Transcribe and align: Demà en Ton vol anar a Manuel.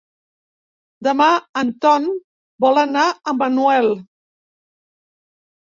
Demà 1.07 1.27
en 1.61 1.69
Ton 1.87 2.09
vol 2.67 2.81
anar 2.87 3.05
a 3.33 3.37
Manuel. 3.43 3.93